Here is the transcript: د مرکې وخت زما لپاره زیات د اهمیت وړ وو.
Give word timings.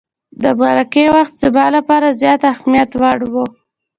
د 0.43 0.45
مرکې 0.59 1.05
وخت 1.15 1.33
زما 1.43 1.65
لپاره 1.75 2.17
زیات 2.21 2.39
د 2.43 2.45
اهمیت 2.53 2.91
وړ 3.01 3.19
وو. 3.33 3.45